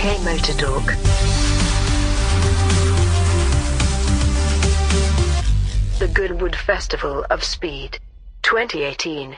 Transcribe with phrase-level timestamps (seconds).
[0.00, 0.86] UK Motor Talk.
[5.98, 7.98] The Goodwood Festival of Speed
[8.42, 9.36] 2018.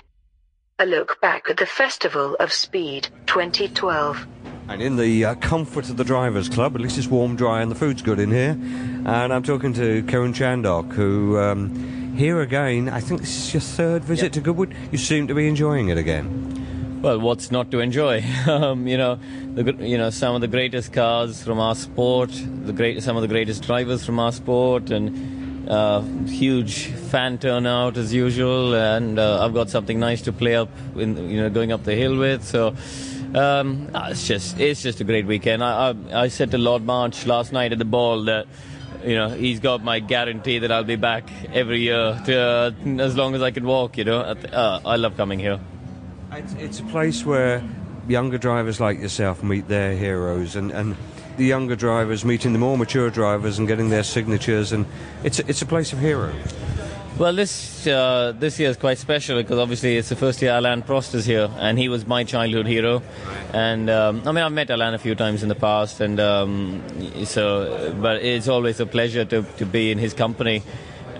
[0.78, 4.24] A look back at the Festival of Speed 2012.
[4.68, 7.68] And in the uh, comfort of the Drivers Club, at least it's warm, dry, and
[7.68, 8.50] the food's good in here.
[9.04, 13.60] And I'm talking to Karun Chandhok, who um, here again, I think this is your
[13.62, 14.32] third visit Yep.
[14.34, 14.76] to Goodwood.
[14.92, 16.51] You seem to be enjoying it again.
[17.02, 18.22] Well, what's not to enjoy?
[18.46, 19.18] um, you know,
[19.54, 23.22] the, you know some of the greatest cars from our sport, the great some of
[23.22, 28.74] the greatest drivers from our sport, and uh, huge fan turnout as usual.
[28.74, 31.96] And uh, I've got something nice to play up, in, you know, going up the
[31.96, 32.44] hill with.
[32.44, 32.76] So.
[33.34, 35.64] Um, ah, it's just it's just a great weekend.
[35.64, 38.46] I, I I said to Lord March last night at the ball that
[39.02, 43.16] you know he's got my guarantee that I'll be back every year to, uh, as
[43.16, 43.96] long as I can walk.
[43.96, 45.58] You know, uh, I love coming here.
[46.34, 47.62] It's, a place where
[48.08, 50.96] younger drivers like yourself meet their heroes, and, and
[51.36, 54.86] the younger drivers meeting the more mature drivers and getting their signatures, and
[55.24, 56.34] it's a, it's a place of heroes.
[57.18, 60.80] Well, this uh, this year is quite special because obviously it's the first year Alain
[60.80, 63.02] Prost is here, and he was my childhood hero.
[63.52, 66.82] And um, I mean, I've met Alain a few times in the past, and um,
[67.26, 70.62] so but it's always a pleasure to, to be in his company.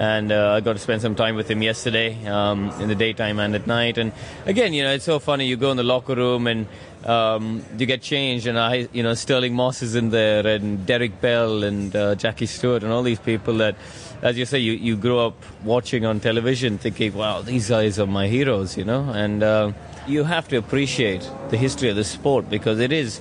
[0.02, 3.38] And uh, I got to spend some time with him yesterday, um, in the daytime
[3.38, 3.98] and at night.
[3.98, 4.10] And
[4.46, 5.46] again, you know, it's so funny.
[5.46, 6.66] You go in the locker room and
[7.04, 11.20] um, you get changed, and I, you know, Stirling Moss is in there, and Derek
[11.20, 13.76] Bell, and uh, Jackie Stewart, and all these people that,
[14.22, 18.06] as you say, you, you grow up watching on television, thinking, "Wow, these guys are
[18.06, 19.08] my heroes," you know.
[19.10, 19.72] And uh,
[20.08, 23.20] you have to appreciate the history of the sport because it is,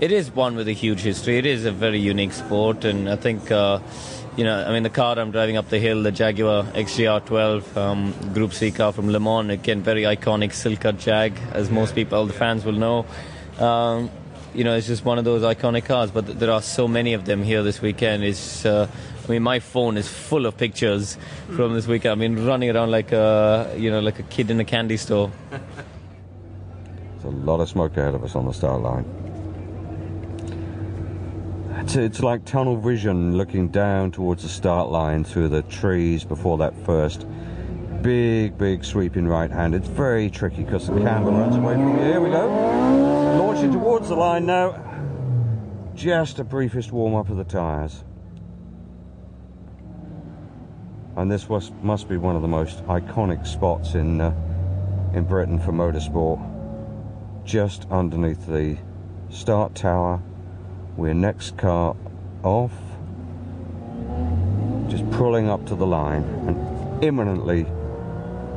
[0.00, 1.36] it is one with a huge history.
[1.36, 3.50] It is a very unique sport, and I think.
[3.50, 3.80] Uh,
[4.36, 8.14] you know, I mean, the car I'm driving up the hill, the Jaguar XJR12 um,
[8.34, 12.18] Group C car from Le Mans, again, very iconic Silk Cut Jag, as most people,
[12.18, 13.06] all the fans will know.
[13.58, 14.10] Um,
[14.54, 17.14] you know, it's just one of those iconic cars, but th- there are so many
[17.14, 18.24] of them here this weekend.
[18.24, 18.88] It's, uh,
[19.24, 21.16] I mean, my phone is full of pictures
[21.54, 22.12] from this weekend.
[22.12, 25.32] I've been running around like a, you know, like a kid in a candy store.
[25.50, 29.25] There's a lot of smoke ahead of us on the start line.
[31.86, 36.58] It's, it's like tunnel vision looking down towards the start line through the trees before
[36.58, 37.24] that first
[38.02, 39.72] big, big sweeping right hand.
[39.72, 42.02] It's very tricky because the camber runs away from you.
[42.02, 42.48] Here we go.
[43.38, 44.82] Launching towards the line now.
[45.94, 48.02] Just a briefest warm up of the tyres.
[51.14, 54.34] And this was, must be one of the most iconic spots in, uh,
[55.14, 56.44] in Britain for motorsport
[57.44, 58.76] just underneath the
[59.30, 60.20] start tower.
[60.96, 61.94] We're next car
[62.42, 62.72] off.
[64.88, 67.66] Just pulling up to the line and imminently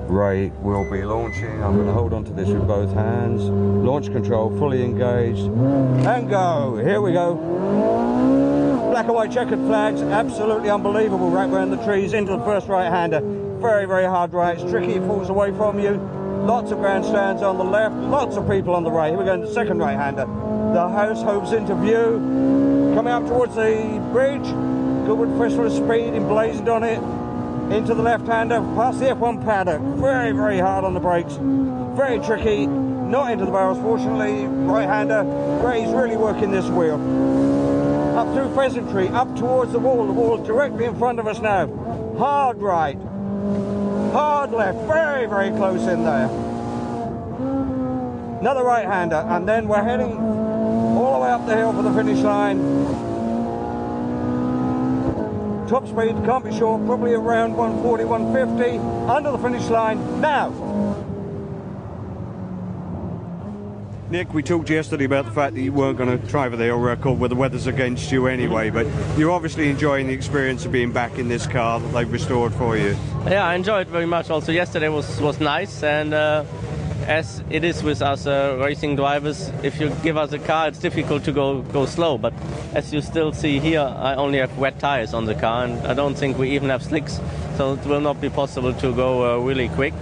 [0.07, 1.61] Ray will be launching.
[1.61, 3.43] I'm going to hold on to this with both hands.
[3.43, 5.41] Launch control fully engaged.
[5.41, 6.81] And go.
[6.81, 7.35] Here we go.
[8.89, 10.01] Black and white checkered flags.
[10.01, 13.19] Absolutely unbelievable right around the trees into the first right hander.
[13.59, 14.57] Very, very hard right.
[14.57, 14.93] It's tricky.
[14.93, 15.95] It falls away from you.
[16.45, 17.95] Lots of grandstands on the left.
[17.95, 19.09] Lots of people on the right.
[19.09, 20.48] Here we go into the second right hander.
[20.73, 22.93] The house hoves into view.
[22.93, 24.43] Coming up towards the bridge.
[25.07, 26.99] Goodwood Festival Speed emblazoned on it
[27.73, 29.81] into the left-hander, past the F1 paddock.
[29.81, 31.33] Very, very hard on the brakes.
[31.97, 32.67] Very tricky.
[32.67, 34.45] Not into the barrels, fortunately.
[34.45, 35.23] Right-hander.
[35.65, 36.95] Ray's really working this wheel.
[38.15, 40.05] Up through Pheasantry, up towards the wall.
[40.05, 41.65] The wall directly in front of us now.
[42.17, 42.97] Hard right.
[44.13, 44.77] Hard left.
[44.85, 46.29] Very, very close in there.
[48.39, 50.48] Another right-hander, and then we're heading
[51.39, 52.59] up the hill for the finish line.
[55.67, 58.77] Top speed, can't be sure, probably around 140, 150.
[59.11, 60.49] Under the finish line now.
[64.09, 66.63] Nick, we talked yesterday about the fact that you weren't going to try for the
[66.63, 70.71] hill record where the weather's against you anyway, but you're obviously enjoying the experience of
[70.71, 72.97] being back in this car that they've restored for you.
[73.27, 74.31] Yeah, I enjoyed it very much.
[74.31, 76.43] Also, yesterday was was nice, and uh,
[77.09, 80.77] as it is with us uh, racing drivers, if you give us a car, it's
[80.77, 82.17] difficult to go go slow.
[82.17, 82.33] But
[82.75, 85.95] as you still see here, I only have wet tires on the car, and I
[85.95, 87.19] don't think we even have slicks,
[87.57, 89.93] so it will not be possible to go uh, really quick.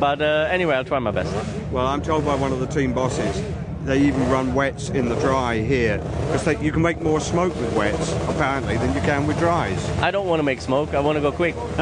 [0.00, 1.34] But uh, anyway, I'll try my best.
[1.70, 3.44] Well, I'm told by one of the team bosses
[3.84, 5.98] they even run wets in the dry here
[6.32, 9.88] because you can make more smoke with wets apparently than you can with dries.
[10.00, 10.94] I don't want to make smoke.
[10.94, 11.54] I want to go quick.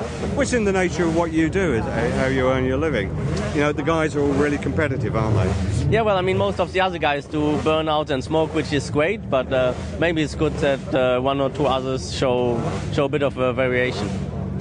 [0.36, 3.08] Which in the nature of what you do is how you earn your living.
[3.54, 5.90] You know, the guys are all really competitive, aren't they?
[5.90, 8.90] Yeah, well, I mean, most of the other guys do burnout and smoke, which is
[8.90, 9.30] great.
[9.30, 12.60] But uh, maybe it's good that uh, one or two others show
[12.92, 14.08] show a bit of a variation.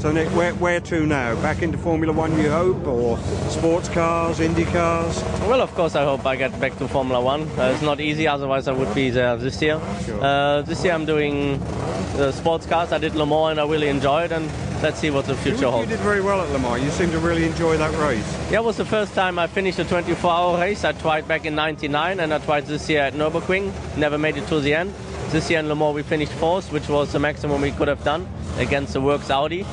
[0.04, 1.34] So Nick, where, where to now?
[1.42, 3.18] Back into Formula One, you hope, or
[3.48, 5.24] sports cars, Indy cars?
[5.48, 7.44] Well, of course, I hope I get back to Formula One.
[7.58, 9.80] Uh, it's not easy, otherwise I would be there this year.
[10.06, 10.22] Sure.
[10.22, 12.92] Uh, this year I'm doing uh, sports cars.
[12.92, 14.52] I did Le Mans and I really enjoyed, and
[14.84, 15.90] let's see what the future you holds.
[15.90, 16.84] You did very well at Le Mans.
[16.84, 18.52] You seem to really enjoy that race.
[18.52, 20.84] Yeah, it was the first time I finished a 24-hour race.
[20.84, 23.72] I tried back in '99, and I tried this year at Nürburgring.
[23.96, 24.94] Never made it to the end.
[25.30, 28.04] This year in Le Mans we finished fourth, which was the maximum we could have
[28.04, 28.28] done
[28.58, 29.66] against the Works Audi.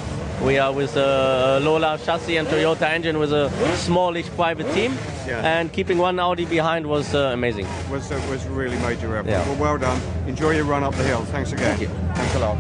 [0.45, 4.93] We are with a Lola chassis and Toyota engine with a smallish private team,
[5.27, 5.43] Yeah.
[5.61, 7.67] and keeping one Audi behind was uh, amazing.
[7.91, 9.29] Was uh, was really major effort.
[9.31, 9.47] Yeah.
[9.47, 10.01] Well, well done.
[10.27, 11.25] Enjoy your run up the hill.
[11.27, 11.77] Thanks again.
[11.77, 11.89] Thank you.
[12.15, 12.57] Thanks a lot.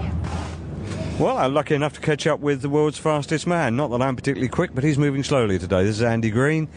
[1.18, 3.76] Well, I'm lucky enough to catch up with the world's fastest man.
[3.76, 5.82] Not that I'm particularly quick, but he's moving slowly today.
[5.84, 6.68] This is Andy Green.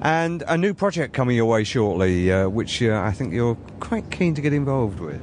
[0.00, 4.10] And a new project coming your way shortly, uh, which uh, I think you're quite
[4.10, 5.20] keen to get involved with.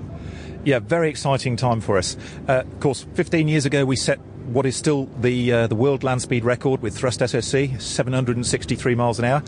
[0.65, 2.15] Yeah, very exciting time for us.
[2.47, 6.03] Uh, of course, 15 years ago we set what is still the uh, the world
[6.03, 9.43] land speed record with thrust SSC, 763 miles an hour.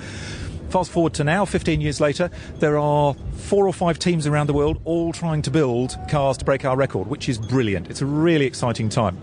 [0.72, 4.54] Fast forward to now, 15 years later, there are four or five teams around the
[4.54, 7.90] world all trying to build cars to break our record, which is brilliant.
[7.90, 9.18] It's a really exciting time.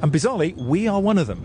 [0.00, 1.44] And bizarrely, we are one of them.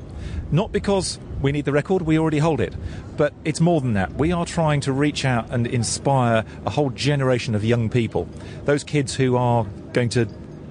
[0.51, 2.73] Not because we need the record, we already hold it.
[3.17, 4.13] But it's more than that.
[4.13, 8.29] We are trying to reach out and inspire a whole generation of young people.
[8.63, 10.27] Those kids who are going to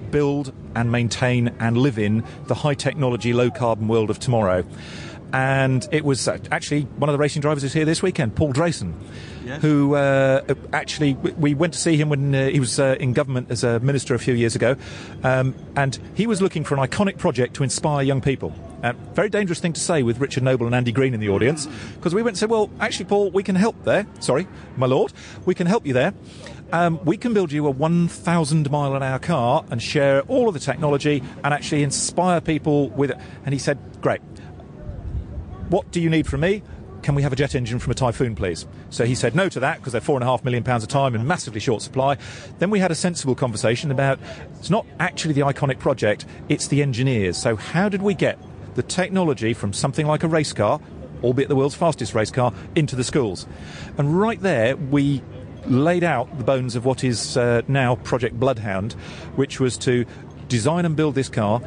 [0.09, 4.63] build and maintain and live in the high technology, low carbon world of tomorrow.
[5.33, 8.51] And it was uh, actually one of the racing drivers is here this weekend, Paul
[8.51, 8.93] Drayson,
[9.61, 13.13] who uh, actually we- we went to see him when uh, he was uh, in
[13.13, 14.75] government as a minister a few years ago,
[15.23, 18.53] um, and he was looking for an iconic project to inspire young people.
[18.83, 21.65] Uh, very dangerous thing to say with Richard Noble and Andy Green in the audience,
[21.95, 24.07] because we went and said, "Well, actually, Paul, we can help there.
[24.19, 25.13] Sorry, my lord,
[25.45, 26.13] we can help you there."
[26.71, 30.53] Um, we can build you a 1,000 mile an hour car and share all of
[30.53, 33.17] the technology and actually inspire people with it.
[33.45, 34.21] And he said, Great.
[35.69, 36.63] What do you need from me?
[37.01, 38.67] Can we have a jet engine from a Typhoon, please?
[38.89, 40.87] So he said no to that because they're four and a half million pounds a
[40.87, 42.17] time and massively short supply.
[42.59, 44.19] Then we had a sensible conversation about
[44.59, 47.37] it's not actually the iconic project, it's the engineers.
[47.37, 48.37] So, how did we get
[48.75, 50.79] the technology from something like a race car,
[51.23, 53.47] albeit the world's fastest race car, into the schools?
[53.97, 55.23] And right there, we
[55.65, 58.93] laid out the bones of what is uh, now Project Bloodhound,
[59.35, 60.05] which was to
[60.47, 61.61] design and build this car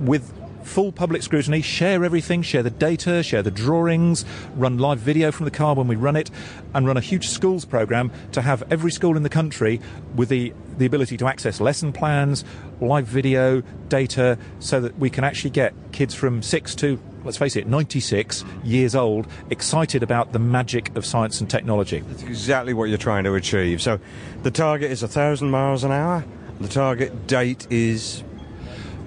[0.00, 0.32] with
[0.64, 4.24] full public scrutiny, share everything, share the data, share the drawings,
[4.56, 6.30] run live video from the car when we run it,
[6.74, 9.80] and run a huge schools program to have every school in the country
[10.14, 12.44] with the, the ability to access lesson plans,
[12.80, 17.56] live video, data, so that we can actually get kids from six to let's face
[17.56, 22.00] it, 96 years old, excited about the magic of science and technology.
[22.00, 23.80] That's exactly what you're trying to achieve.
[23.82, 23.98] So
[24.42, 26.24] the target is a thousand miles an hour.
[26.60, 28.22] The target date is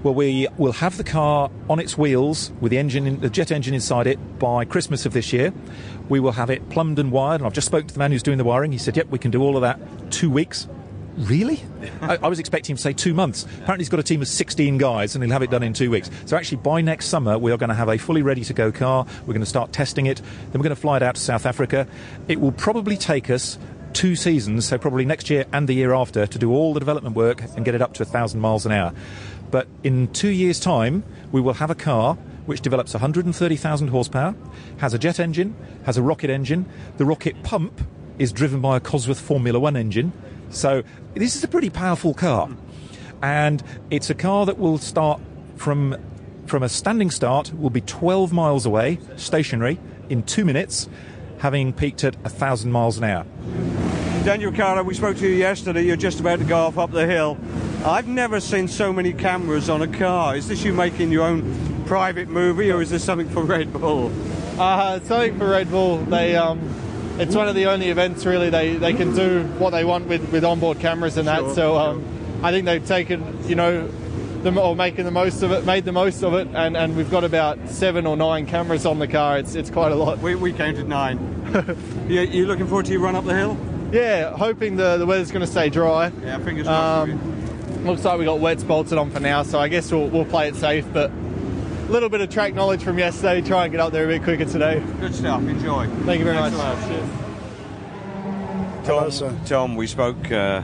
[0.03, 3.51] Well, we will have the car on its wheels with the engine, in, the jet
[3.51, 5.51] engine inside it by Christmas of this year.
[6.07, 8.23] We will have it plumbed and wired, and I've just spoken to the man who's
[8.23, 8.71] doing the wiring.
[8.71, 9.79] He said, "Yep, we can do all of that
[10.11, 10.67] two weeks."
[11.17, 11.63] Really?
[12.01, 13.43] I, I was expecting him to say two months.
[13.43, 15.89] Apparently, he's got a team of 16 guys, and he'll have it done in two
[15.89, 16.11] weeks.
[16.25, 19.05] So, actually, by next summer, we are going to have a fully ready-to-go car.
[19.21, 20.17] We're going to start testing it.
[20.17, 21.87] Then we're going to fly it out to South Africa.
[22.27, 23.57] It will probably take us
[23.93, 27.15] two seasons, so probably next year and the year after, to do all the development
[27.15, 28.93] work and get it up to 1,000 miles an hour.
[29.49, 32.15] But in two years' time, we will have a car
[32.45, 34.35] which develops 130,000 horsepower,
[34.77, 35.55] has a jet engine,
[35.85, 36.65] has a rocket engine.
[36.97, 37.81] The rocket pump
[38.19, 40.13] is driven by a Cosworth Formula One engine.
[40.49, 40.83] So
[41.15, 42.49] this is a pretty powerful car.
[43.21, 45.19] And it's a car that will start
[45.55, 45.95] from,
[46.45, 49.79] from a standing start, will be 12 miles away, stationary,
[50.09, 50.87] in two minutes,
[51.39, 53.25] having peaked at a 1,000 miles an hour.
[54.23, 54.83] Daniel Carter.
[54.83, 55.83] We spoke to you yesterday.
[55.83, 57.37] You're just about to go off up the hill.
[57.85, 60.35] I've never seen so many cameras on a car.
[60.35, 64.11] Is this you making your own private movie, or is this something for Red Bull?
[64.59, 65.99] Uh, something for Red Bull.
[65.99, 66.59] They, um,
[67.19, 70.31] it's one of the only events really they, they can do what they want with,
[70.31, 71.39] with onboard cameras and that.
[71.39, 72.05] Sure, so um,
[72.43, 73.87] I think they've taken, you know,
[74.43, 77.09] them or making the most of it, made the most of it, and, and we've
[77.09, 79.37] got about seven or nine cameras on the car.
[79.37, 80.19] It's it's quite a lot.
[80.19, 81.17] We, we counted nine.
[82.07, 83.57] you, you looking forward to your run up the hill?
[83.91, 86.11] Yeah, hoping the, the weather's going to stay dry.
[86.21, 87.09] Yeah, fingers crossed.
[87.09, 90.25] Um, looks like we got wets bolted on for now, so I guess we'll, we'll
[90.25, 90.85] play it safe.
[90.91, 91.11] But
[91.89, 93.41] little bit of track knowledge from yesterday.
[93.41, 94.83] Try and get up there a bit quicker today.
[94.99, 95.41] Good stuff.
[95.41, 95.87] Enjoy.
[96.05, 96.89] Thank you very Thanks much.
[96.89, 97.25] a lot.
[98.85, 99.37] Tom, sir.
[99.45, 100.63] Tom, we spoke uh,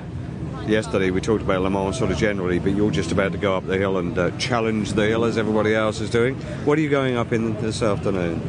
[0.65, 1.12] yesterday.
[1.12, 3.65] We talked about Le Mans sort of generally, but you're just about to go up
[3.68, 6.36] the hill and uh, challenge the hill as everybody else is doing.
[6.65, 8.42] What are you going up in this afternoon?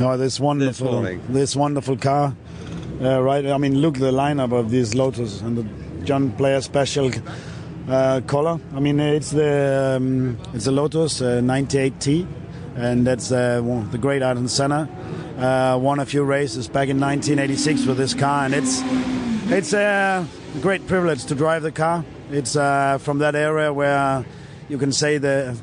[0.00, 1.22] No, this wonderful, morning.
[1.28, 2.34] this wonderful car.
[3.00, 7.10] Uh, right, I mean, look the lineup of this Lotus and the John Player Special
[7.88, 8.60] uh, color.
[8.74, 12.26] I mean, it's the um, it's a Lotus uh, 98T,
[12.76, 13.60] and that's uh,
[13.90, 14.88] the great Ayrton Senna.
[15.38, 18.80] Uh, won a few races back in 1986 with this car, and it's
[19.50, 20.26] it's a
[20.60, 22.04] great privilege to drive the car.
[22.30, 24.24] It's uh, from that area where
[24.68, 25.56] you can say the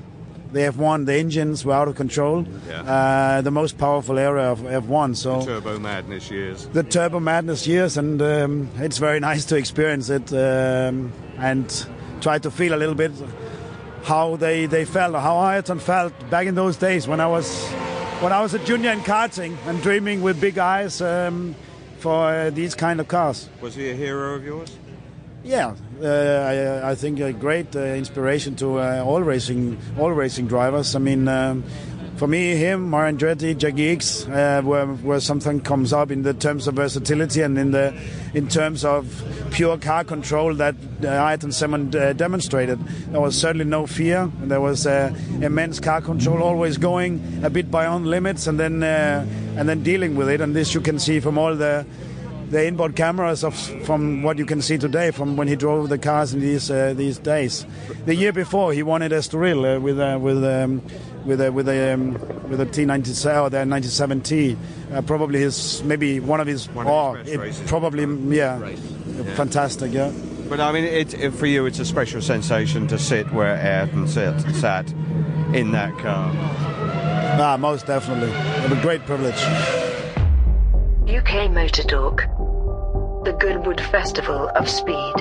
[0.52, 2.44] the F1, the engines were out of control.
[2.68, 2.82] Yeah.
[2.82, 5.16] Uh, the most powerful area of F1.
[5.16, 6.68] So Turbo Madness years.
[6.68, 11.88] the Turbo Madness years, and um, it's very nice to experience it um, and
[12.20, 13.12] try to feel a little bit
[14.04, 17.68] how they, they felt, how Ayrton felt back in those days when I was
[18.22, 21.56] when I was a junior in karting and dreaming with big eyes um,
[22.00, 23.50] for uh, these kind of cars.
[23.62, 24.76] Was he a hero of yours?
[25.44, 30.48] Yeah, uh, I, I think a great uh, inspiration to uh, all racing all racing
[30.48, 30.96] drivers.
[30.96, 31.64] I mean, um,
[32.20, 36.34] for me, him, Mario Andretti, Jacky Ickx, uh, where, where something comes up in the
[36.34, 37.98] terms of versatility and in the
[38.34, 42.78] in terms of pure car control that uh, Ayrton Senna uh, demonstrated.
[43.12, 44.30] There was certainly no fear.
[44.42, 49.26] There was uh, immense car control, always going a bit beyond limits, and then uh,
[49.56, 50.42] and then dealing with it.
[50.42, 51.86] And this you can see from all the
[52.50, 55.98] the inboard cameras of from what you can see today from when he drove the
[55.98, 57.66] cars in these uh, these days.
[58.06, 60.82] The year before he won at Estoril uh, with uh, with um,
[61.26, 62.14] with a with a um,
[62.50, 64.58] with a T97 or the 97T.
[64.92, 67.70] Uh, probably his maybe one of his One of oh, his best it races.
[67.70, 68.60] probably yeah,
[69.36, 70.12] fantastic yeah.
[70.50, 74.08] But I mean, it, it, for you, it's a special sensation to sit where Ayrton
[74.08, 74.92] sat, sat
[75.54, 76.32] in that car.
[77.40, 79.40] Ah, most definitely, a great privilege.
[81.08, 82.24] UK Motor Talk.
[83.22, 85.14] The Goodwood Festival of Speed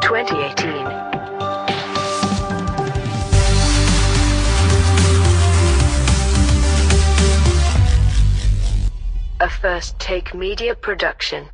[0.00, 0.86] 2018.
[9.40, 11.50] A first take media production.